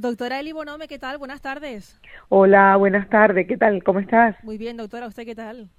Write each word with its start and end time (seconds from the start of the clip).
Doctora 0.00 0.38
Eli 0.38 0.52
Bonome, 0.52 0.86
¿qué 0.86 1.00
tal? 1.00 1.18
Buenas 1.18 1.40
tardes. 1.40 2.00
Hola, 2.28 2.76
buenas 2.76 3.10
tardes. 3.10 3.48
¿Qué 3.48 3.56
tal? 3.56 3.82
¿Cómo 3.82 3.98
estás? 3.98 4.36
Muy 4.44 4.56
bien, 4.56 4.76
doctora. 4.76 5.08
¿Usted 5.08 5.24
qué 5.24 5.34
tal? 5.34 5.70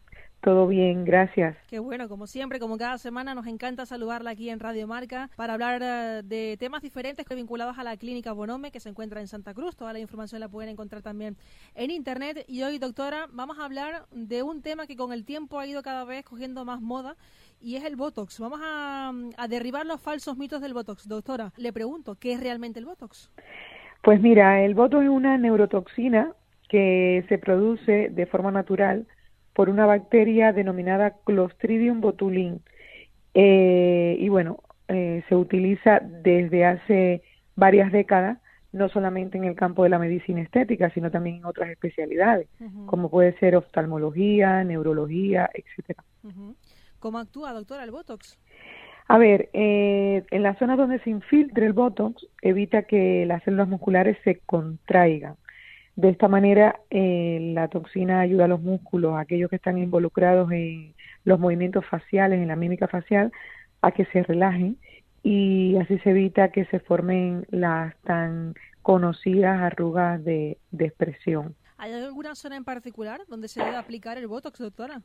Todo 0.42 0.68
bien, 0.68 1.06
gracias. 1.06 1.56
Qué 1.70 1.80
bueno, 1.80 2.10
como 2.10 2.28
siempre, 2.28 2.60
como 2.60 2.78
cada 2.78 2.98
semana, 2.98 3.34
nos 3.34 3.48
encanta 3.48 3.86
saludarla 3.86 4.32
aquí 4.32 4.50
en 4.50 4.60
Radio 4.60 4.88
Marca 4.88 5.30
para 5.38 5.54
hablar 5.54 5.82
eh, 5.82 6.22
de 6.26 6.58
temas 6.60 6.82
diferentes 6.82 7.26
vinculados 7.30 7.78
a 7.78 7.84
la 7.86 7.96
clínica 7.96 8.34
Bonome 8.34 8.74
que 8.74 8.82
se 8.82 8.90
encuentra 8.90 9.22
en 9.22 9.30
Santa 9.30 9.54
Cruz. 9.54 9.78
Toda 9.78 9.94
la 9.94 10.00
información 10.00 10.42
la 10.42 10.50
pueden 10.50 10.70
encontrar 10.70 11.02
también 11.02 11.38
en 11.74 11.90
internet. 11.90 12.44
Y 12.50 12.64
hoy, 12.64 12.78
doctora, 12.78 13.28
vamos 13.32 13.58
a 13.58 13.64
hablar 13.64 14.06
de 14.12 14.44
un 14.44 14.62
tema 14.62 14.86
que 14.86 14.98
con 14.98 15.14
el 15.14 15.24
tiempo 15.24 15.60
ha 15.60 15.66
ido 15.66 15.82
cada 15.82 16.04
vez 16.04 16.26
cogiendo 16.26 16.66
más 16.66 16.82
moda 16.82 17.16
y 17.62 17.78
es 17.78 17.86
el 17.86 17.96
Botox. 17.96 18.38
Vamos 18.40 18.60
a, 18.62 19.14
a 19.38 19.48
derribar 19.48 19.86
los 19.86 20.02
falsos 20.02 20.36
mitos 20.36 20.60
del 20.60 20.74
Botox. 20.74 21.08
Doctora, 21.08 21.54
le 21.56 21.72
pregunto, 21.72 22.16
¿qué 22.16 22.34
es 22.34 22.42
realmente 22.42 22.80
el 22.80 22.86
Botox? 22.86 23.30
Pues 24.02 24.22
mira, 24.22 24.64
el 24.64 24.76
botox 24.76 25.04
es 25.04 25.10
una 25.10 25.38
neurotoxina 25.38 26.34
que 26.70 27.26
se 27.28 27.38
produce 27.38 28.10
de 28.10 28.26
forma 28.26 28.52
natural 28.52 29.08
por 29.54 29.70
una 29.70 29.86
bacteria 29.86 30.54
denominada 30.54 31.16
Clostridium 31.26 32.00
botulinum. 32.00 32.60
Eh, 33.34 34.16
y 34.20 34.30
bueno, 34.30 34.60
eh, 34.88 35.24
se 35.28 35.36
utiliza 35.36 36.00
desde 36.00 36.66
hace 36.66 37.24
varias 37.56 37.92
décadas, 37.92 38.38
no 38.72 38.88
solamente 38.88 39.38
en 39.38 39.44
el 39.44 39.56
campo 39.56 39.84
de 39.84 39.90
la 39.90 40.00
medicina 40.00 40.42
estética, 40.42 40.90
sino 40.92 41.12
también 41.12 41.38
en 41.38 41.46
otras 41.46 41.70
especialidades, 41.70 42.48
como 42.86 43.10
puede 43.10 43.38
ser 43.40 43.56
oftalmología, 43.56 44.64
neurología, 44.64 45.50
etcétera. 45.54 46.04
¿Cómo 47.00 47.18
actúa, 47.18 47.54
doctora, 47.54 47.84
el 47.84 47.92
Botox? 47.92 48.38
A 49.12 49.18
ver, 49.18 49.50
eh, 49.54 50.24
en 50.30 50.44
la 50.44 50.54
zona 50.60 50.76
donde 50.76 51.00
se 51.00 51.10
infiltre 51.10 51.66
el 51.66 51.74
Botox 51.74 52.28
evita 52.44 52.84
que 52.84 53.26
las 53.26 53.44
células 53.44 53.68
musculares 53.68 54.20
se 54.24 54.38
contraigan. 54.46 55.36
De 55.96 56.10
esta 56.10 56.28
manera, 56.28 56.80
eh, 56.92 57.52
la 57.56 57.70
toxina 57.70 58.20
ayuda 58.20 58.46
a 58.46 58.48
los 58.48 58.62
músculos, 58.62 59.16
a 59.16 59.22
aquellos 59.22 59.50
que 59.50 59.56
están 59.56 59.80
involucrados 59.80 60.52
en 60.52 60.94
los 61.24 61.40
movimientos 61.40 61.88
faciales, 61.88 62.40
en 62.40 62.50
la 62.50 62.56
mímica 62.56 62.88
facial, 62.88 63.32
a 63.82 63.92
que 63.94 64.06
se 64.06 64.22
relajen 64.22 64.78
y 65.24 65.76
así 65.78 65.98
se 66.00 66.12
evita 66.12 66.52
que 66.52 66.66
se 66.66 66.80
formen 66.80 67.48
las 67.50 67.96
tan 68.02 68.54
conocidas 68.84 69.60
arrugas 69.60 70.24
de, 70.24 70.60
de 70.70 70.86
expresión. 70.86 71.56
¿Hay 71.80 71.94
alguna 71.94 72.36
zona 72.36 72.58
en 72.58 72.64
particular 72.64 73.22
donde 73.28 73.48
se 73.48 73.64
debe 73.64 73.76
aplicar 73.76 74.20
el 74.20 74.28
Botox, 74.28 74.60
doctora? 74.60 75.02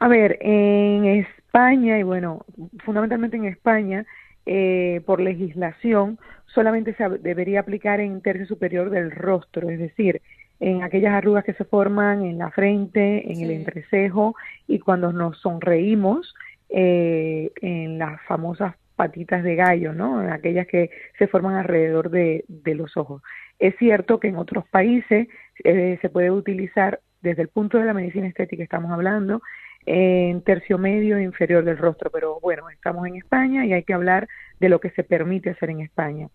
A 0.00 0.08
ver, 0.08 0.38
en 0.40 1.04
España, 1.04 1.98
y 1.98 2.02
bueno, 2.02 2.44
fundamentalmente 2.84 3.36
en 3.36 3.46
España, 3.46 4.06
eh, 4.46 5.00
por 5.06 5.20
legislación, 5.20 6.18
solamente 6.46 6.94
se 6.94 7.08
debería 7.20 7.60
aplicar 7.60 8.00
en 8.00 8.20
tercio 8.20 8.46
superior 8.46 8.90
del 8.90 9.10
rostro, 9.10 9.70
es 9.70 9.78
decir, 9.78 10.20
en 10.60 10.82
aquellas 10.82 11.14
arrugas 11.14 11.44
que 11.44 11.54
se 11.54 11.64
forman 11.64 12.24
en 12.24 12.38
la 12.38 12.50
frente, 12.50 13.30
en 13.30 13.40
el 13.40 13.50
entrecejo 13.50 14.34
y 14.66 14.78
cuando 14.78 15.12
nos 15.12 15.38
sonreímos, 15.38 16.34
eh, 16.68 17.50
en 17.60 17.98
las 17.98 18.20
famosas 18.22 18.74
patitas 18.96 19.42
de 19.42 19.56
gallo, 19.56 19.92
¿no? 19.92 20.22
En 20.22 20.30
aquellas 20.30 20.66
que 20.66 20.90
se 21.18 21.26
forman 21.26 21.56
alrededor 21.56 22.10
de, 22.10 22.44
de 22.48 22.74
los 22.74 22.96
ojos. 22.96 23.22
Es 23.58 23.76
cierto 23.76 24.20
que 24.20 24.28
en 24.28 24.36
otros 24.36 24.66
países 24.68 25.28
eh, 25.64 25.98
se 26.00 26.08
puede 26.08 26.30
utilizar 26.30 27.00
desde 27.24 27.42
el 27.42 27.48
punto 27.48 27.78
de 27.78 27.86
la 27.86 27.94
medicina 27.94 28.28
estética 28.28 28.62
estamos 28.62 28.92
hablando, 28.92 29.42
en 29.86 30.42
tercio 30.42 30.78
medio 30.78 31.16
e 31.16 31.22
inferior 31.22 31.64
del 31.64 31.78
rostro, 31.78 32.10
pero 32.10 32.38
bueno, 32.40 32.68
estamos 32.68 33.06
en 33.06 33.16
España 33.16 33.64
y 33.64 33.72
hay 33.72 33.82
que 33.82 33.94
hablar 33.94 34.28
de 34.60 34.68
lo 34.68 34.78
que 34.78 34.90
se 34.90 35.04
permite 35.04 35.50
hacer 35.50 35.70
en 35.70 35.80
España. 35.80 36.28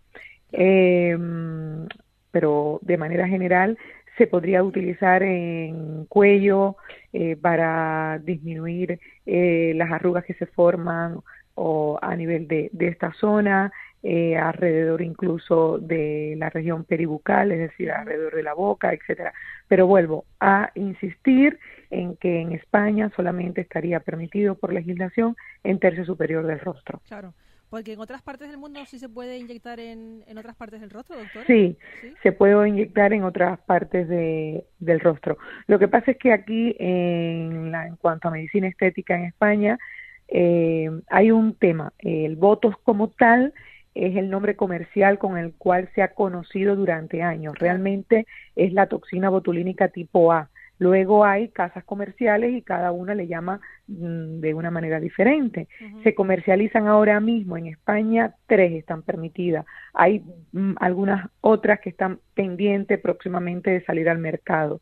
Eh, 0.52 1.16
pero 2.32 2.80
de 2.82 2.96
manera 2.96 3.28
general 3.28 3.78
se 4.18 4.26
podría 4.26 4.62
utilizar 4.64 5.22
en 5.22 6.06
cuello 6.06 6.76
eh, 7.12 7.36
para 7.36 8.18
disminuir 8.22 8.98
eh, 9.26 9.72
las 9.76 9.92
arrugas 9.92 10.24
que 10.24 10.34
se 10.34 10.46
forman 10.46 11.20
o 11.54 11.98
a 12.02 12.16
nivel 12.16 12.48
de, 12.48 12.68
de 12.72 12.88
esta 12.88 13.12
zona, 13.14 13.72
eh, 14.02 14.36
alrededor 14.36 15.02
incluso 15.02 15.78
de 15.78 16.34
la 16.38 16.48
región 16.50 16.84
peribucal, 16.84 17.52
es 17.52 17.58
decir, 17.58 17.90
alrededor 17.90 18.34
de 18.34 18.42
la 18.42 18.54
boca, 18.54 18.92
etcétera. 18.92 19.32
Pero 19.68 19.86
vuelvo 19.86 20.24
a 20.40 20.70
insistir 20.74 21.58
en 21.90 22.16
que 22.16 22.40
en 22.40 22.52
España 22.52 23.10
solamente 23.14 23.60
estaría 23.60 24.00
permitido 24.00 24.54
por 24.54 24.72
legislación 24.72 25.36
en 25.64 25.78
tercio 25.78 26.04
superior 26.04 26.46
del 26.46 26.60
rostro. 26.60 27.00
Claro. 27.08 27.34
Porque 27.68 27.92
en 27.92 28.00
otras 28.00 28.20
partes 28.20 28.48
del 28.48 28.58
mundo 28.58 28.84
sí 28.84 28.98
se 28.98 29.08
puede 29.08 29.38
inyectar 29.38 29.78
en, 29.78 30.24
en 30.26 30.38
otras 30.38 30.56
partes 30.56 30.80
del 30.80 30.90
rostro, 30.90 31.16
doctora. 31.16 31.46
Sí, 31.46 31.78
se 32.20 32.32
puede 32.32 32.68
inyectar 32.68 33.12
en 33.12 33.22
otras 33.22 33.60
partes 33.60 34.08
de, 34.08 34.64
del 34.80 34.98
rostro. 34.98 35.38
Lo 35.68 35.78
que 35.78 35.86
pasa 35.86 36.10
es 36.10 36.16
que 36.16 36.32
aquí, 36.32 36.74
en, 36.80 37.70
la, 37.70 37.86
en 37.86 37.94
cuanto 37.94 38.26
a 38.26 38.32
medicina 38.32 38.66
estética 38.66 39.14
en 39.14 39.26
España, 39.26 39.78
eh, 40.26 40.90
hay 41.10 41.30
un 41.30 41.54
tema. 41.54 41.92
El 41.98 42.34
votos 42.34 42.74
como 42.82 43.10
tal 43.10 43.52
es 43.94 44.16
el 44.16 44.30
nombre 44.30 44.56
comercial 44.56 45.18
con 45.18 45.36
el 45.36 45.52
cual 45.54 45.88
se 45.94 46.02
ha 46.02 46.14
conocido 46.14 46.76
durante 46.76 47.22
años. 47.22 47.54
Realmente 47.58 48.26
es 48.56 48.72
la 48.72 48.86
toxina 48.86 49.28
botulínica 49.28 49.88
tipo 49.88 50.32
A. 50.32 50.50
Luego 50.78 51.26
hay 51.26 51.48
casas 51.48 51.84
comerciales 51.84 52.54
y 52.54 52.62
cada 52.62 52.90
una 52.90 53.14
le 53.14 53.26
llama 53.26 53.60
mm, 53.86 54.40
de 54.40 54.54
una 54.54 54.70
manera 54.70 54.98
diferente. 54.98 55.68
Se 56.02 56.14
comercializan 56.14 56.86
ahora 56.86 57.20
mismo 57.20 57.58
en 57.58 57.66
España, 57.66 58.34
tres 58.46 58.72
están 58.72 59.02
permitidas. 59.02 59.66
Hay 59.92 60.24
mm, 60.52 60.76
algunas 60.80 61.28
otras 61.42 61.80
que 61.80 61.90
están 61.90 62.20
pendientes 62.32 62.98
próximamente 62.98 63.70
de 63.70 63.84
salir 63.84 64.08
al 64.08 64.18
mercado. 64.18 64.80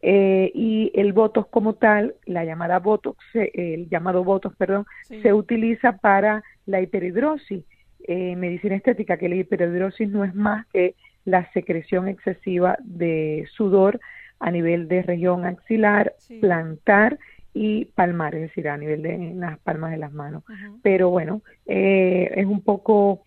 Eh, 0.00 0.50
y 0.54 0.90
el 0.94 1.12
Botox 1.12 1.50
como 1.50 1.74
tal, 1.74 2.14
la 2.24 2.44
llamada 2.44 2.78
Botox, 2.78 3.18
el 3.34 3.88
llamado 3.90 4.24
Botox, 4.24 4.56
perdón, 4.56 4.86
se 5.02 5.32
utiliza 5.34 5.98
para 5.98 6.42
la 6.64 6.80
hiperhidrosis 6.80 7.64
eh, 8.04 8.36
medicina 8.36 8.76
estética 8.76 9.16
que 9.16 9.28
la 9.28 9.36
hiperhidrosis 9.36 10.08
no 10.08 10.24
es 10.24 10.34
más 10.34 10.66
que 10.66 10.94
la 11.24 11.50
secreción 11.52 12.08
excesiva 12.08 12.76
de 12.82 13.46
sudor 13.54 14.00
a 14.40 14.50
nivel 14.50 14.88
de 14.88 15.02
región 15.02 15.44
axilar, 15.46 16.14
plantar 16.40 17.18
y 17.54 17.86
palmar, 17.86 18.34
es 18.34 18.42
decir, 18.42 18.68
a 18.68 18.76
nivel 18.76 19.02
de 19.02 19.32
las 19.34 19.58
palmas 19.60 19.92
de 19.92 19.98
las 19.98 20.12
manos. 20.12 20.42
Pero 20.82 21.08
bueno, 21.08 21.42
eh, 21.66 22.30
es 22.34 22.46
un 22.46 22.60
poco 22.60 23.22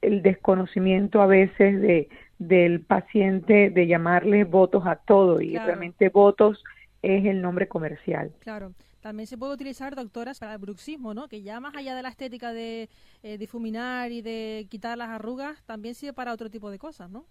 el 0.00 0.22
desconocimiento 0.22 1.20
a 1.20 1.26
veces 1.26 1.80
de 1.80 2.08
del 2.38 2.80
paciente 2.80 3.70
de 3.70 3.86
llamarle 3.86 4.44
votos 4.44 4.86
a 4.86 4.96
todo 4.96 5.40
y 5.40 5.56
realmente 5.56 6.10
votos 6.10 6.62
es 7.02 7.24
el 7.24 7.40
nombre 7.40 7.68
comercial. 7.68 8.30
Claro. 8.40 8.72
También 9.06 9.28
se 9.28 9.38
puede 9.38 9.54
utilizar, 9.54 9.94
doctoras, 9.94 10.40
para 10.40 10.54
el 10.54 10.58
bruxismo, 10.58 11.14
¿no? 11.14 11.28
Que 11.28 11.40
ya 11.40 11.60
más 11.60 11.76
allá 11.76 11.94
de 11.94 12.02
la 12.02 12.08
estética 12.08 12.52
de 12.52 12.88
eh, 13.22 13.38
difuminar 13.38 14.10
y 14.10 14.20
de 14.20 14.66
quitar 14.68 14.98
las 14.98 15.10
arrugas, 15.10 15.62
también 15.64 15.94
sirve 15.94 16.12
para 16.12 16.32
otro 16.32 16.50
tipo 16.50 16.72
de 16.72 16.78
cosas, 16.80 17.08
¿no? 17.08 17.24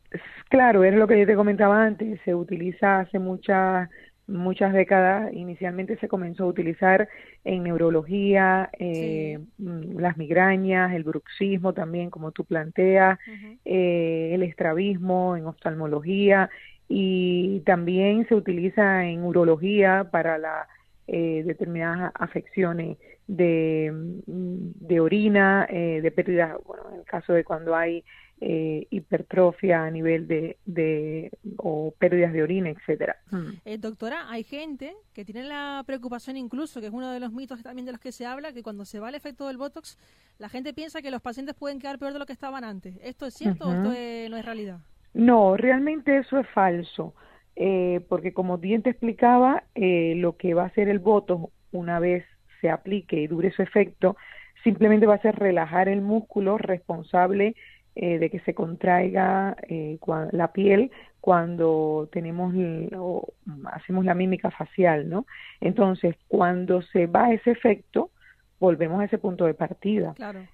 Claro, 0.48 0.86
es 0.86 0.94
lo 0.94 1.06
que 1.06 1.20
yo 1.20 1.28
te 1.28 1.36
comentaba 1.36 1.84
antes. 1.84 2.18
Se 2.24 2.34
utiliza 2.34 3.02
hace 3.02 3.20
muchas 3.20 3.90
muchas 4.26 4.72
décadas. 4.72 5.34
Inicialmente 5.34 5.98
se 5.98 6.08
comenzó 6.08 6.46
a 6.46 6.48
utilizar 6.48 7.10
en 7.44 7.64
neurología, 7.64 8.70
eh, 8.80 9.40
mm, 9.58 10.00
las 10.00 10.16
migrañas, 10.16 10.94
el 10.94 11.04
bruxismo 11.04 11.74
también, 11.74 12.10
como 12.10 12.32
tú 12.32 12.46
planteas, 12.46 13.20
eh, 13.66 14.32
el 14.32 14.44
estrabismo 14.44 15.36
en 15.36 15.46
oftalmología 15.46 16.50
y 16.88 17.60
también 17.66 18.26
se 18.30 18.36
utiliza 18.36 19.04
en 19.04 19.26
urología 19.26 20.08
para 20.10 20.38
la 20.38 20.70
eh, 21.08 21.44
determinadas 21.46 22.12
afecciones 22.16 22.98
de, 23.28 23.92
mm, 24.28 24.88
de 24.88 25.00
orina, 25.00 25.68
eh, 25.70 26.02
de 26.02 26.12
pérdida, 26.12 26.58
bueno, 26.66 26.84
en 26.92 27.00
el 27.00 27.06
caso 27.06 27.34
de 27.34 27.44
cuando 27.44 27.76
hay 27.76 28.04
eh, 28.42 28.88
hipertrofia 28.90 29.86
a 29.86 29.90
nivel 29.90 30.28
de, 30.28 30.58
de 30.66 31.32
o 31.58 31.94
pérdidas 31.98 32.34
de 32.34 32.44
orina, 32.44 32.70
etcétera. 32.70 33.16
Mm. 33.32 33.50
Eh, 33.64 33.78
doctora, 33.78 34.30
hay 34.30 34.44
gente 34.44 34.94
que 35.14 35.24
tiene 35.24 35.44
la 35.44 35.84
preocupación 35.86 36.36
incluso, 36.38 36.82
que 36.82 36.88
es 36.88 36.94
uno 36.94 37.12
de 37.12 37.20
los 37.20 37.32
mitos 37.32 37.64
también 37.64 37.86
de 37.86 37.94
los 37.94 38.02
que 38.02 38.12
se 38.12 38.26
habla, 38.26 38.52
que 38.52 38.62
cuando 38.62 38.84
se 38.84 39.00
va 39.00 39.10
el 39.10 39.16
efecto 39.16 39.48
del 39.48 39.58
Botox, 39.58 39.98
la 40.38 40.50
gente 40.50 40.74
piensa 40.74 41.02
que 41.02 41.12
los 41.12 41.22
pacientes 41.22 41.56
pueden 41.56 41.80
quedar 41.80 41.98
peor 41.98 42.14
de 42.14 42.20
lo 42.20 42.26
que 42.26 42.34
estaban 42.34 42.64
antes. 42.64 42.98
¿Esto 43.02 43.26
es 43.26 43.34
cierto 43.34 43.70
o 43.70 43.72
esto 43.72 44.30
no 44.30 44.38
es 44.38 44.46
realidad? 44.46 44.80
No, 45.14 45.56
realmente 45.56 46.18
eso 46.18 46.38
es 46.38 46.48
falso 46.50 47.14
eh, 47.56 48.02
porque 48.10 48.34
como 48.34 48.58
bien 48.58 48.82
te 48.82 48.90
explicaba, 48.90 49.64
eh, 49.76 50.14
lo 50.18 50.38
que 50.38 50.54
va 50.54 50.64
a 50.64 50.68
hacer 50.68 50.90
el 50.90 51.00
voto 51.00 51.52
una 51.72 52.00
vez 52.00 52.26
se 52.62 52.70
aplique 52.70 53.18
y 53.18 53.28
dure 53.28 53.52
su 53.52 53.62
efecto, 53.62 54.18
simplemente 54.64 55.06
va 55.06 55.16
a 55.16 55.22
ser 55.22 55.36
relajar 55.36 55.88
el 55.90 56.02
músculo 56.02 56.58
responsable 56.58 57.56
eh, 57.96 58.20
de 58.20 58.30
que 58.30 58.42
se 58.42 58.54
contraiga 58.54 59.56
eh, 59.70 59.98
la 60.32 60.52
piel 60.52 60.92
cuando 61.22 62.10
tenemos 62.12 62.54
o 62.98 63.34
hacemos 63.72 64.04
la 64.04 64.14
mímica 64.14 64.52
facial, 64.52 65.08
¿no? 65.10 65.26
Entonces, 65.62 66.16
cuando 66.28 66.82
se 66.82 67.08
va 67.08 67.32
ese 67.32 67.52
efecto, 67.52 68.12
volvemos 68.60 69.00
a 69.00 69.06
ese 69.06 69.18
punto 69.18 69.46
de 69.46 69.54
partida. 69.54 70.14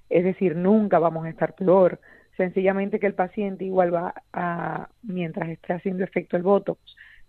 Es 0.09 0.23
decir, 0.23 0.55
nunca 0.55 0.99
vamos 0.99 1.25
a 1.25 1.29
estar 1.29 1.55
peor 1.55 1.99
sencillamente 2.41 2.99
que 2.99 3.05
el 3.05 3.13
paciente 3.13 3.65
igual 3.65 3.93
va 3.93 4.15
a, 4.33 4.89
mientras 5.03 5.49
esté 5.49 5.73
haciendo 5.73 6.03
efecto 6.03 6.37
el 6.37 6.43
Botox, 6.43 6.79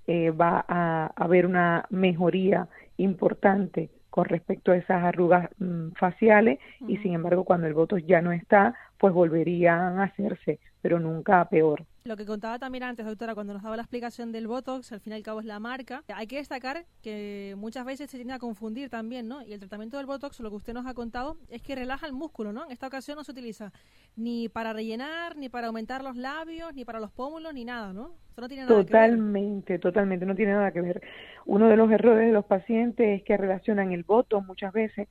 eh, 0.07 0.31
va 0.31 0.65
a 0.67 1.13
haber 1.17 1.45
una 1.45 1.85
mejoría 1.91 2.67
importante 2.97 3.91
con 4.09 4.25
respecto 4.25 4.73
a 4.73 4.77
esas 4.77 5.05
arrugas 5.05 5.51
mm, 5.59 5.91
faciales 5.99 6.61
y 6.89 6.97
sin 6.99 7.13
embargo 7.13 7.45
cuando 7.45 7.67
el 7.67 7.75
Botox 7.75 8.07
ya 8.07 8.23
no 8.23 8.33
está, 8.33 8.75
pues 8.97 9.13
volverían 9.13 9.99
a 9.99 10.05
hacerse, 10.05 10.61
pero 10.81 10.99
nunca 10.99 11.43
a 11.43 11.49
peor. 11.51 11.85
Lo 12.05 12.17
que 12.17 12.27
contaba 12.27 12.59
también 12.59 12.83
antes, 12.83 13.07
doctora, 13.07 13.35
cuando 13.35 13.53
nos 13.53 13.63
daba 13.63 13.77
la 13.77 13.83
explicación 13.83 14.33
del 14.33 14.49
Botox, 14.49 14.91
al 14.91 15.01
fin 15.01 15.13
y 15.13 15.17
al 15.17 15.23
cabo 15.23 15.39
es 15.39 15.47
la 15.47 15.61
marca. 15.61 16.03
Hay 16.13 16.27
que 16.27 16.37
destacar 16.37 16.85
que 17.01 17.55
muchas 17.57 17.85
veces 17.85 18.11
se 18.11 18.17
tiende 18.17 18.35
a 18.35 18.41
confundir 18.41 18.91
también, 18.91 19.29
¿no? 19.29 19.43
Y 19.43 19.53
el 19.53 19.61
tratamiento 19.61 19.99
del 19.99 20.07
Botox, 20.07 20.41
lo 20.41 20.51
que 20.51 20.57
usted 20.57 20.75
nos 20.75 20.85
ha 20.87 20.95
contado, 20.95 21.37
es 21.49 21.63
que 21.63 21.77
relaja 21.77 22.07
el 22.07 22.13
músculo, 22.13 22.53
¿no? 22.53 22.65
En 22.65 22.73
esta 22.73 22.89
ocasión 22.89 23.17
no 23.17 23.23
se 23.23 23.31
utiliza 23.31 23.73
ni 24.17 24.49
para 24.49 24.73
rellenar, 24.73 25.37
ni 25.37 25.49
para 25.49 25.69
aumentar 25.69 26.03
los 26.03 26.17
labios, 26.17 26.75
ni 26.75 26.85
para 26.85 26.99
los 26.99 27.13
pómulos, 27.13 27.55
ni 27.55 27.65
nada, 27.65 27.93
¿no? 27.93 28.17
Eso 28.33 28.41
no 28.41 28.49
tiene 28.49 28.65
nada 28.65 28.75
totalmente, 28.75 29.67
que 29.67 29.73
ver. 29.75 29.81
totalmente, 29.81 30.27
no 30.27 30.35
tiene 30.35 30.53
nada 30.55 30.73
que 30.73 30.81
ver. 30.81 31.03
Uno 31.47 31.69
de 31.69 31.77
los 31.77 31.89
errores 31.93 32.27
de 32.27 32.33
los 32.33 32.47
pacientes 32.47 33.21
es 33.21 33.25
que 33.25 33.37
relacionan 33.37 33.93
el 33.93 34.03
Botox 34.03 34.45
muchas 34.45 34.73
veces 34.73 35.07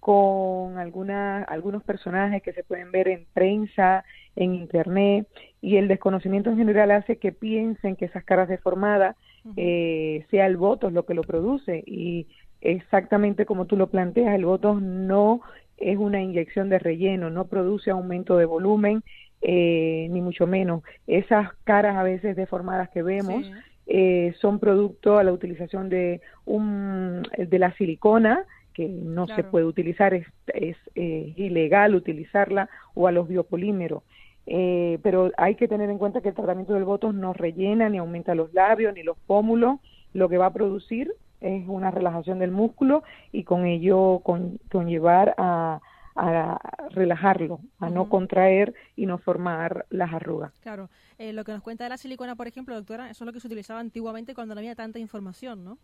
con 0.00 0.78
alguna, 0.78 1.42
algunos 1.42 1.82
personajes 1.82 2.42
que 2.42 2.52
se 2.52 2.64
pueden 2.64 2.90
ver 2.90 3.08
en 3.08 3.26
prensa, 3.32 4.04
en 4.36 4.54
internet, 4.54 5.26
y 5.60 5.76
el 5.76 5.88
desconocimiento 5.88 6.50
en 6.50 6.56
general 6.56 6.90
hace 6.92 7.16
que 7.16 7.32
piensen 7.32 7.96
que 7.96 8.04
esas 8.04 8.24
caras 8.24 8.48
deformadas 8.48 9.16
eh, 9.56 10.24
sea 10.30 10.46
el 10.46 10.56
voto 10.56 10.90
lo 10.90 11.04
que 11.04 11.14
lo 11.14 11.22
produce, 11.22 11.82
y 11.86 12.26
exactamente 12.60 13.46
como 13.46 13.66
tú 13.66 13.76
lo 13.76 13.88
planteas, 13.88 14.34
el 14.34 14.44
voto 14.44 14.78
no 14.80 15.40
es 15.76 15.96
una 15.96 16.20
inyección 16.20 16.68
de 16.68 16.78
relleno, 16.78 17.30
no 17.30 17.46
produce 17.46 17.90
aumento 17.90 18.36
de 18.36 18.44
volumen, 18.44 19.02
eh, 19.40 20.08
ni 20.10 20.20
mucho 20.20 20.46
menos. 20.46 20.82
Esas 21.06 21.52
caras 21.64 21.96
a 21.96 22.02
veces 22.02 22.34
deformadas 22.34 22.88
que 22.90 23.02
vemos 23.02 23.48
eh, 23.86 24.34
son 24.40 24.58
producto 24.58 25.18
a 25.18 25.24
la 25.24 25.32
utilización 25.32 25.88
de, 25.88 26.20
un, 26.44 27.22
de 27.36 27.58
la 27.58 27.72
silicona, 27.74 28.44
que 28.78 28.88
no 28.88 29.26
se 29.26 29.42
puede 29.42 29.64
utilizar, 29.64 30.14
es, 30.14 30.24
es 30.54 30.76
eh, 30.94 31.32
ilegal 31.34 31.96
utilizarla, 31.96 32.70
o 32.94 33.08
a 33.08 33.12
los 33.12 33.26
biopolímeros. 33.26 34.04
Eh, 34.46 35.00
pero 35.02 35.32
hay 35.36 35.56
que 35.56 35.66
tener 35.66 35.90
en 35.90 35.98
cuenta 35.98 36.20
que 36.20 36.28
el 36.28 36.36
tratamiento 36.36 36.74
del 36.74 36.84
botox 36.84 37.12
no 37.12 37.32
rellena 37.32 37.88
ni 37.88 37.98
aumenta 37.98 38.36
los 38.36 38.54
labios 38.54 38.94
ni 38.94 39.02
los 39.02 39.18
pómulos, 39.26 39.80
lo 40.14 40.28
que 40.28 40.38
va 40.38 40.46
a 40.46 40.52
producir 40.52 41.12
es 41.40 41.66
una 41.66 41.90
relajación 41.90 42.38
del 42.38 42.52
músculo 42.52 43.02
y 43.32 43.42
con 43.42 43.66
ello 43.66 44.20
con, 44.22 44.60
conllevar 44.70 45.34
a, 45.38 45.80
a 46.18 46.58
relajarlo, 46.90 47.60
a 47.78 47.90
no 47.90 48.08
contraer 48.08 48.74
y 48.96 49.06
no 49.06 49.18
formar 49.18 49.86
las 49.90 50.12
arrugas. 50.12 50.52
Claro, 50.60 50.90
eh, 51.18 51.32
lo 51.32 51.44
que 51.44 51.52
nos 51.52 51.62
cuenta 51.62 51.84
de 51.84 51.90
la 51.90 51.96
silicona, 51.96 52.34
por 52.34 52.48
ejemplo, 52.48 52.74
doctora, 52.74 53.10
eso 53.10 53.24
es 53.24 53.26
lo 53.26 53.32
que 53.32 53.40
se 53.40 53.46
utilizaba 53.46 53.78
antiguamente 53.78 54.34
cuando 54.34 54.54
no 54.54 54.58
había 54.58 54.74
tanta 54.74 54.98
información, 54.98 55.64
¿no? 55.64 55.78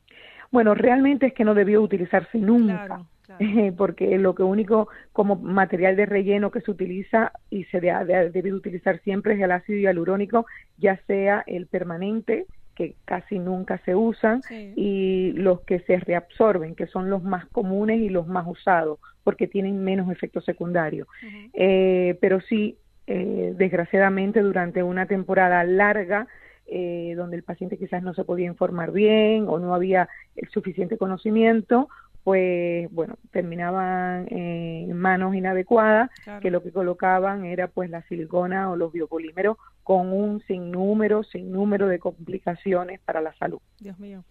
Bueno, 0.50 0.74
realmente 0.74 1.26
es 1.26 1.34
que 1.34 1.44
no 1.44 1.54
debió 1.54 1.80
utilizarse 1.82 2.38
nunca. 2.38 3.04
porque 3.78 4.18
lo 4.18 4.34
que 4.34 4.42
único 4.42 4.88
como 5.12 5.36
material 5.36 5.96
de 5.96 6.04
relleno 6.04 6.50
que 6.50 6.60
se 6.60 6.70
utiliza 6.70 7.32
y 7.48 7.64
se 7.64 7.80
debe, 7.80 8.52
utilizar 8.52 9.00
siempre 9.00 9.34
es 9.34 9.40
el 9.40 9.50
ácido 9.50 9.78
hialurónico, 9.78 10.44
ya 10.76 11.00
sea 11.06 11.42
el 11.46 11.66
permanente, 11.66 12.46
que 12.74 12.96
casi 13.06 13.38
nunca 13.38 13.78
se 13.86 13.94
usan, 13.94 14.42
y 14.50 15.32
los 15.32 15.62
que 15.62 15.80
se 15.80 15.96
reabsorben, 16.00 16.74
que 16.74 16.86
son 16.86 17.08
los 17.08 17.22
más 17.22 17.46
comunes 17.46 18.00
y 18.00 18.10
los 18.10 18.26
más 18.26 18.46
usados, 18.46 18.98
porque 19.24 19.48
tienen 19.48 19.82
menos 19.82 20.10
efectos 20.12 20.44
secundarios. 20.44 21.08
eh, 21.54 22.16
pero 22.20 22.40
sí, 22.40 22.76
eh, 23.06 23.52
desgraciadamente, 23.56 24.40
durante 24.40 24.82
una 24.82 25.06
temporada 25.06 25.64
larga, 25.64 26.28
eh, 26.66 27.14
donde 27.16 27.36
el 27.36 27.42
paciente 27.42 27.76
quizás 27.76 28.02
no 28.02 28.14
se 28.14 28.24
podía 28.24 28.46
informar 28.46 28.92
bien 28.92 29.46
o 29.48 29.58
no 29.58 29.74
había 29.74 30.08
el 30.36 30.48
suficiente 30.48 30.96
conocimiento, 30.96 31.88
pues 32.22 32.90
bueno, 32.90 33.18
terminaban 33.32 34.26
en 34.30 34.96
manos 34.96 35.34
inadecuadas, 35.34 36.10
que 36.40 36.50
lo 36.50 36.62
que 36.62 36.72
colocaban 36.72 37.44
era 37.44 37.68
pues 37.68 37.90
la 37.90 38.00
silicona 38.04 38.70
o 38.70 38.76
los 38.76 38.92
biopolímeros 38.92 39.58
con 39.82 40.10
un 40.10 40.40
sinnúmero, 40.46 41.22
sinnúmero 41.22 41.86
de 41.86 41.98
complicaciones 41.98 42.98
para 43.00 43.20
la 43.20 43.34
salud. 43.34 43.60
Dios 43.78 43.98
mío. 43.98 44.24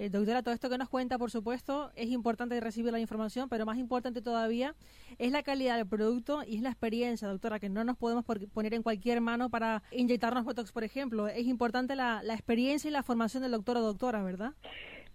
Eh, 0.00 0.08
doctora, 0.08 0.42
todo 0.42 0.54
esto 0.54 0.70
que 0.70 0.78
nos 0.78 0.88
cuenta, 0.88 1.18
por 1.18 1.30
supuesto, 1.30 1.90
es 1.94 2.08
importante 2.08 2.58
recibir 2.58 2.90
la 2.90 2.98
información, 2.98 3.50
pero 3.50 3.66
más 3.66 3.76
importante 3.76 4.22
todavía 4.22 4.74
es 5.18 5.30
la 5.30 5.42
calidad 5.42 5.76
del 5.76 5.86
producto 5.86 6.40
y 6.42 6.56
es 6.56 6.62
la 6.62 6.70
experiencia, 6.70 7.28
doctora, 7.28 7.58
que 7.58 7.68
no 7.68 7.84
nos 7.84 7.98
podemos 7.98 8.24
poner 8.24 8.72
en 8.72 8.82
cualquier 8.82 9.20
mano 9.20 9.50
para 9.50 9.82
inyectarnos 9.90 10.46
Botox, 10.46 10.72
por 10.72 10.84
ejemplo. 10.84 11.28
Es 11.28 11.46
importante 11.46 11.96
la, 11.96 12.22
experiencia 12.30 12.88
y 12.88 12.92
la 12.92 13.02
formación 13.02 13.42
del 13.42 13.52
doctor 13.52 13.76
o 13.76 13.82
doctora, 13.82 14.22
¿verdad? 14.22 14.52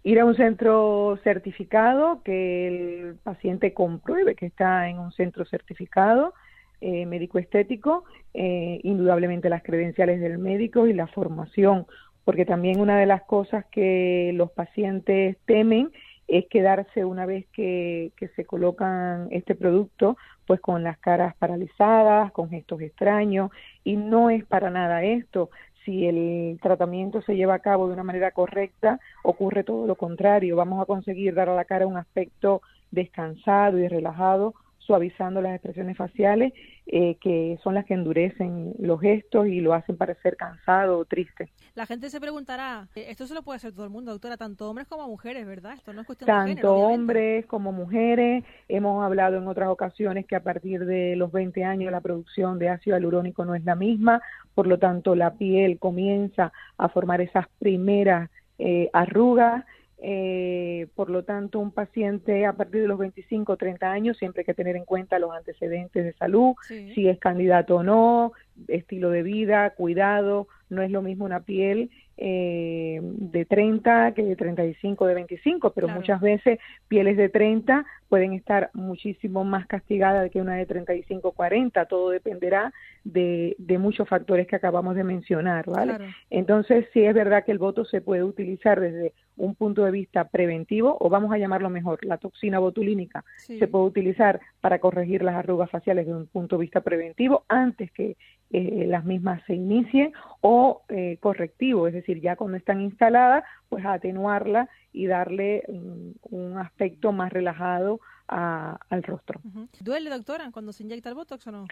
ir 0.04 0.20
a 0.20 0.24
un 0.24 0.36
centro 0.36 1.18
certificado, 1.24 2.22
que 2.22 2.68
el 2.68 3.16
paciente 3.16 3.74
compruebe 3.74 4.36
que 4.36 4.46
está 4.46 4.88
en 4.88 5.00
un 5.00 5.10
centro 5.10 5.44
certificado 5.46 6.32
eh, 6.80 7.06
médico 7.06 7.40
estético, 7.40 8.04
eh, 8.34 8.80
indudablemente 8.84 9.48
las 9.48 9.64
credenciales 9.64 10.20
del 10.20 10.38
médico 10.38 10.86
y 10.86 10.92
la 10.92 11.08
formación, 11.08 11.86
porque 12.26 12.44
también 12.44 12.80
una 12.80 12.98
de 12.98 13.06
las 13.06 13.22
cosas 13.22 13.64
que 13.66 14.32
los 14.34 14.50
pacientes 14.50 15.36
temen 15.46 15.92
es 16.26 16.46
quedarse 16.48 17.04
una 17.04 17.24
vez 17.24 17.46
que, 17.52 18.10
se 18.34 18.44
colocan 18.44 19.28
este 19.30 19.54
producto, 19.54 20.16
pues 20.44 20.60
con 20.60 20.82
las 20.82 20.98
caras 20.98 21.36
paralizadas, 21.36 22.32
con 22.32 22.50
gestos 22.50 22.80
extraños, 22.80 23.52
y 23.84 23.94
no 23.94 24.28
es 24.28 24.44
para 24.44 24.70
nada 24.70 25.04
esto 25.04 25.50
si 25.84 26.04
el 26.04 26.58
tratamiento 26.60 27.22
se 27.22 27.36
lleva 27.36 27.54
a 27.54 27.60
cabo 27.60 27.86
de 27.86 27.92
una 27.92 28.02
manera 28.02 28.32
correcta, 28.32 28.98
ocurre 29.22 29.62
todo 29.62 29.86
lo 29.86 29.94
contrario. 29.94 30.56
Vamos 30.56 30.82
a 30.82 30.86
conseguir 30.86 31.32
dar 31.32 31.48
a 31.48 31.54
la 31.54 31.64
cara 31.64 31.86
un 31.86 31.96
aspecto 31.96 32.60
descansado 32.90 33.78
y 33.78 33.86
relajado, 33.86 34.54
suavizando 34.86 35.42
las 35.42 35.54
expresiones 35.54 35.96
faciales, 35.96 36.52
eh, 36.86 37.16
que 37.20 37.58
son 37.62 37.74
las 37.74 37.84
que 37.84 37.94
endurecen 37.94 38.74
los 38.78 39.00
gestos 39.00 39.48
y 39.48 39.60
lo 39.60 39.74
hacen 39.74 39.96
parecer 39.96 40.36
cansado 40.36 40.98
o 40.98 41.04
triste. 41.04 41.50
La 41.74 41.84
gente 41.84 42.08
se 42.08 42.20
preguntará, 42.20 42.88
eh, 42.94 43.06
esto 43.08 43.26
se 43.26 43.34
lo 43.34 43.42
puede 43.42 43.56
hacer 43.56 43.72
todo 43.72 43.84
el 43.84 43.90
mundo, 43.90 44.12
doctora, 44.12 44.36
tanto 44.36 44.70
hombres 44.70 44.86
como 44.86 45.08
mujeres, 45.08 45.44
¿verdad? 45.46 45.74
Esto 45.74 45.92
no 45.92 46.02
es 46.02 46.06
cuestión 46.06 46.26
tanto 46.26 46.44
de 46.44 46.48
género, 46.50 46.74
hombres 46.74 47.46
como 47.46 47.72
mujeres. 47.72 48.44
Hemos 48.68 49.04
hablado 49.04 49.36
en 49.36 49.48
otras 49.48 49.68
ocasiones 49.68 50.26
que 50.26 50.36
a 50.36 50.42
partir 50.42 50.86
de 50.86 51.16
los 51.16 51.32
20 51.32 51.64
años 51.64 51.90
la 51.90 52.00
producción 52.00 52.58
de 52.58 52.68
ácido 52.68 52.96
hialurónico 52.96 53.44
no 53.44 53.54
es 53.54 53.64
la 53.64 53.74
misma, 53.74 54.22
por 54.54 54.66
lo 54.66 54.78
tanto 54.78 55.14
la 55.14 55.34
piel 55.34 55.78
comienza 55.78 56.52
a 56.78 56.88
formar 56.88 57.20
esas 57.20 57.46
primeras 57.58 58.30
eh, 58.58 58.88
arrugas 58.92 59.64
eh, 59.98 60.88
por 60.94 61.08
lo 61.08 61.24
tanto, 61.24 61.58
un 61.58 61.70
paciente 61.70 62.44
a 62.44 62.52
partir 62.52 62.82
de 62.82 62.88
los 62.88 62.98
25 62.98 63.52
o 63.52 63.56
30 63.56 63.90
años 63.90 64.18
siempre 64.18 64.40
hay 64.40 64.46
que 64.46 64.54
tener 64.54 64.76
en 64.76 64.84
cuenta 64.84 65.18
los 65.18 65.32
antecedentes 65.32 66.04
de 66.04 66.12
salud, 66.12 66.54
si 66.68 67.08
es 67.08 67.18
candidato 67.18 67.76
o 67.76 67.82
no, 67.82 68.32
estilo 68.68 69.10
de 69.10 69.22
vida, 69.22 69.70
cuidado, 69.70 70.48
no 70.68 70.82
es 70.82 70.90
lo 70.90 71.02
mismo 71.02 71.24
una 71.24 71.40
piel 71.40 71.90
eh, 72.18 73.00
de 73.02 73.44
30 73.44 74.12
que 74.12 74.22
de 74.22 74.36
35, 74.36 75.06
de 75.06 75.14
25, 75.14 75.70
pero 75.72 75.88
muchas 75.88 76.20
veces 76.20 76.58
pieles 76.88 77.16
de 77.16 77.28
30 77.28 77.84
pueden 78.08 78.32
estar 78.32 78.70
muchísimo 78.72 79.44
más 79.44 79.66
castigadas 79.66 80.30
que 80.30 80.40
una 80.40 80.54
de 80.54 80.66
35 80.66 81.32
40, 81.32 81.84
todo 81.86 82.10
dependerá 82.10 82.72
de, 83.04 83.54
de 83.58 83.78
muchos 83.78 84.08
factores 84.08 84.46
que 84.46 84.56
acabamos 84.56 84.96
de 84.96 85.04
mencionar, 85.04 85.66
¿vale? 85.66 85.98
Entonces, 86.30 86.86
sí 86.92 87.04
es 87.04 87.14
verdad 87.14 87.44
que 87.44 87.52
el 87.52 87.58
voto 87.58 87.84
se 87.84 88.00
puede 88.00 88.22
utilizar 88.22 88.80
desde 88.80 89.12
un 89.36 89.54
punto 89.54 89.84
de 89.84 89.90
vista 89.90 90.24
preventivo, 90.24 90.96
o 90.98 91.08
vamos 91.08 91.32
a 91.32 91.38
llamarlo 91.38 91.68
mejor, 91.68 92.04
la 92.04 92.16
toxina 92.16 92.58
botulínica. 92.58 93.24
Se 93.36 93.68
puede 93.68 93.84
utilizar 93.84 94.40
para 94.60 94.78
corregir 94.78 95.22
las 95.22 95.34
arrugas 95.34 95.70
faciales 95.70 96.06
desde 96.06 96.18
un 96.18 96.26
punto 96.26 96.56
de 96.56 96.62
vista 96.62 96.80
preventivo 96.80 97.44
antes 97.48 97.92
que 97.92 98.16
eh, 98.50 98.86
las 98.86 99.04
mismas 99.04 99.42
se 99.46 99.54
inicien 99.54 100.12
o 100.40 100.82
eh, 100.88 101.18
correctivo, 101.20 101.88
es 101.88 101.94
decir, 101.94 102.20
ya 102.20 102.36
cuando 102.36 102.56
están 102.56 102.80
instaladas, 102.80 103.44
pues 103.68 103.84
atenuarla 103.84 104.68
y 104.92 105.06
darle 105.06 105.64
un, 105.68 106.56
aspecto 106.56 107.12
más 107.12 107.32
relajado 107.32 108.00
al 108.28 109.02
rostro. 109.02 109.40
¿Duele, 109.80 110.10
doctora, 110.10 110.50
cuando 110.52 110.72
se 110.72 110.82
inyecta 110.82 111.08
el 111.10 111.14
Botox 111.14 111.46
o 111.46 111.52
no? 111.52 111.66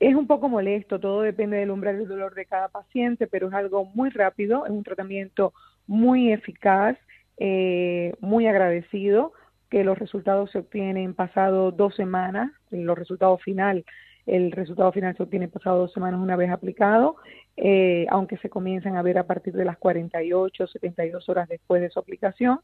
Es 0.00 0.14
un 0.14 0.26
poco 0.26 0.48
molesto, 0.48 0.98
todo 0.98 1.22
depende 1.22 1.58
del 1.58 1.70
umbral 1.70 1.98
del 1.98 2.08
dolor 2.08 2.34
de 2.34 2.46
cada 2.46 2.68
paciente, 2.68 3.26
pero 3.26 3.48
es 3.48 3.54
algo 3.54 3.84
muy 3.84 4.10
rápido, 4.10 4.64
es 4.64 4.72
un 4.72 4.82
tratamiento 4.82 5.52
muy 5.86 6.32
eficaz, 6.32 6.96
eh, 7.36 8.14
muy 8.20 8.46
agradecido, 8.46 9.32
que 9.70 9.84
los 9.84 9.98
resultados 9.98 10.50
se 10.50 10.58
obtienen 10.58 11.14
pasado 11.14 11.70
dos 11.70 11.94
semanas, 11.94 12.50
los 12.70 12.98
resultados 12.98 13.42
final 13.42 13.84
el 14.26 14.52
resultado 14.52 14.92
final 14.92 15.16
se 15.16 15.22
obtiene 15.22 15.48
pasado 15.48 15.80
dos 15.80 15.92
semanas 15.92 16.20
una 16.20 16.36
vez 16.36 16.50
aplicado, 16.50 17.16
eh, 17.56 18.06
aunque 18.10 18.36
se 18.38 18.48
comienzan 18.50 18.96
a 18.96 19.02
ver 19.02 19.18
a 19.18 19.26
partir 19.26 19.52
de 19.54 19.64
las 19.64 19.78
48, 19.78 20.66
72 20.66 21.28
horas 21.28 21.48
después 21.48 21.82
de 21.82 21.90
su 21.90 21.98
aplicación. 21.98 22.60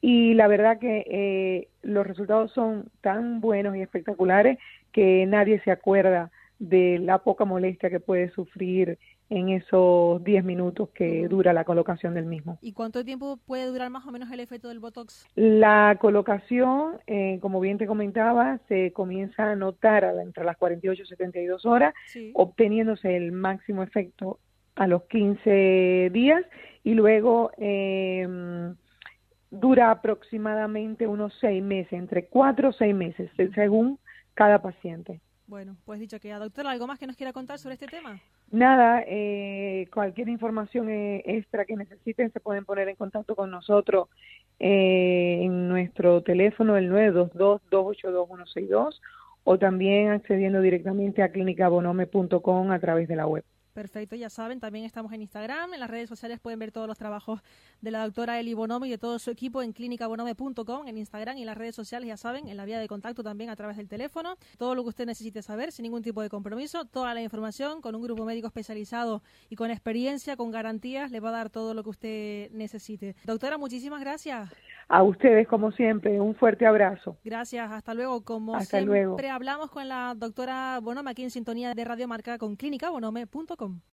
Y 0.00 0.34
la 0.34 0.46
verdad 0.46 0.78
que 0.78 1.04
eh, 1.08 1.68
los 1.82 2.06
resultados 2.06 2.52
son 2.52 2.90
tan 3.00 3.40
buenos 3.40 3.76
y 3.76 3.80
espectaculares 3.80 4.58
que 4.92 5.26
nadie 5.26 5.60
se 5.60 5.70
acuerda 5.70 6.30
de 6.58 6.98
la 6.98 7.18
poca 7.18 7.44
molestia 7.44 7.88
que 7.88 8.00
puede 8.00 8.30
sufrir 8.30 8.98
en 9.30 9.48
esos 9.48 10.22
10 10.24 10.44
minutos 10.44 10.90
que 10.90 11.28
dura 11.28 11.52
la 11.52 11.64
colocación 11.64 12.14
del 12.14 12.26
mismo. 12.26 12.58
¿Y 12.60 12.72
cuánto 12.72 13.04
tiempo 13.04 13.38
puede 13.46 13.66
durar 13.66 13.88
más 13.88 14.04
o 14.06 14.10
menos 14.10 14.30
el 14.32 14.40
efecto 14.40 14.68
del 14.68 14.80
Botox? 14.80 15.26
La 15.36 15.96
colocación, 16.00 16.98
eh, 17.06 17.38
como 17.40 17.60
bien 17.60 17.78
te 17.78 17.86
comentaba, 17.86 18.58
se 18.68 18.92
comienza 18.92 19.52
a 19.52 19.56
notar 19.56 20.04
entre 20.20 20.44
las 20.44 20.56
48 20.56 21.02
y 21.02 21.06
72 21.06 21.64
horas, 21.64 21.94
obteniéndose 22.34 23.16
el 23.16 23.30
máximo 23.30 23.84
efecto 23.84 24.40
a 24.74 24.88
los 24.88 25.04
15 25.04 26.10
días 26.12 26.44
y 26.82 26.94
luego 26.94 27.52
eh, 27.56 28.26
dura 29.50 29.92
aproximadamente 29.92 31.06
unos 31.06 31.32
6 31.40 31.62
meses, 31.62 31.92
entre 31.92 32.26
4 32.26 32.70
o 32.70 32.72
6 32.72 32.94
meses, 32.94 33.30
según 33.54 33.98
cada 34.34 34.60
paciente. 34.60 35.20
Bueno, 35.50 35.76
pues 35.84 35.98
dicho 35.98 36.20
que, 36.20 36.32
doctora, 36.32 36.70
¿algo 36.70 36.86
más 36.86 37.00
que 37.00 37.08
nos 37.08 37.16
quiera 37.16 37.32
contar 37.32 37.58
sobre 37.58 37.74
este 37.74 37.88
tema? 37.88 38.20
Nada, 38.52 39.02
eh, 39.04 39.88
cualquier 39.92 40.28
información 40.28 40.88
eh, 40.88 41.24
extra 41.26 41.64
que 41.64 41.74
necesiten 41.74 42.32
se 42.32 42.38
pueden 42.38 42.64
poner 42.64 42.88
en 42.88 42.94
contacto 42.94 43.34
con 43.34 43.50
nosotros 43.50 44.08
eh, 44.60 45.40
en 45.42 45.68
nuestro 45.68 46.22
teléfono, 46.22 46.76
el 46.76 46.88
922-282-162, 46.92 49.00
o 49.42 49.58
también 49.58 50.12
accediendo 50.12 50.60
directamente 50.60 51.20
a 51.20 51.32
clinicabonome.com 51.32 52.70
a 52.70 52.78
través 52.78 53.08
de 53.08 53.16
la 53.16 53.26
web. 53.26 53.42
Perfecto, 53.72 54.16
ya 54.16 54.30
saben, 54.30 54.58
también 54.58 54.84
estamos 54.84 55.12
en 55.12 55.22
Instagram, 55.22 55.74
en 55.74 55.80
las 55.80 55.88
redes 55.88 56.08
sociales 56.08 56.40
pueden 56.40 56.58
ver 56.58 56.72
todos 56.72 56.88
los 56.88 56.98
trabajos 56.98 57.40
de 57.80 57.90
la 57.90 58.02
doctora 58.02 58.40
Eli 58.40 58.52
Bonome 58.52 58.88
y 58.88 58.90
de 58.90 58.98
todo 58.98 59.18
su 59.18 59.30
equipo 59.30 59.62
en 59.62 59.72
clinicabonome.com, 59.72 60.88
en 60.88 60.98
Instagram 60.98 61.38
y 61.38 61.42
en 61.42 61.46
las 61.46 61.56
redes 61.56 61.76
sociales, 61.76 62.08
ya 62.08 62.16
saben, 62.16 62.48
en 62.48 62.56
la 62.56 62.64
vía 62.64 62.80
de 62.80 62.88
contacto 62.88 63.22
también 63.22 63.48
a 63.48 63.56
través 63.56 63.76
del 63.76 63.88
teléfono. 63.88 64.36
Todo 64.58 64.74
lo 64.74 64.82
que 64.82 64.88
usted 64.88 65.06
necesite 65.06 65.42
saber, 65.42 65.70
sin 65.70 65.84
ningún 65.84 66.02
tipo 66.02 66.20
de 66.20 66.28
compromiso, 66.28 66.84
toda 66.84 67.14
la 67.14 67.22
información 67.22 67.80
con 67.80 67.94
un 67.94 68.02
grupo 68.02 68.24
médico 68.24 68.48
especializado 68.48 69.22
y 69.48 69.56
con 69.56 69.70
experiencia, 69.70 70.36
con 70.36 70.50
garantías, 70.50 71.10
le 71.10 71.20
va 71.20 71.28
a 71.28 71.32
dar 71.32 71.50
todo 71.50 71.72
lo 71.74 71.84
que 71.84 71.90
usted 71.90 72.50
necesite. 72.50 73.14
Doctora, 73.24 73.56
muchísimas 73.56 74.00
gracias. 74.00 74.50
A 74.92 75.04
ustedes, 75.04 75.46
como 75.46 75.70
siempre, 75.70 76.20
un 76.20 76.34
fuerte 76.34 76.66
abrazo. 76.66 77.16
Gracias, 77.22 77.70
hasta 77.70 77.94
luego. 77.94 78.24
Como 78.24 78.60
siempre, 78.60 79.30
hablamos 79.30 79.70
con 79.70 79.88
la 79.88 80.14
doctora 80.16 80.80
Bonome 80.82 81.12
aquí 81.12 81.22
en 81.22 81.30
sintonía 81.30 81.74
de 81.74 81.84
Radio 81.84 82.08
Marca 82.08 82.38
con 82.38 82.56
clínicabonome.com. 82.56 83.82